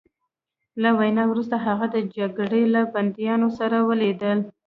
[0.81, 4.39] له وینا وروسته هغه د جګړې له بندیانو سره ولیدل